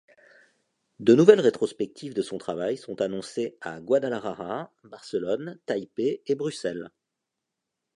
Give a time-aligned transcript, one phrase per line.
[0.99, 6.89] De nouvelles rétrospectives de son travail sont annoncées à Guadalajara, Barcelone, Taipei et Bruxelles.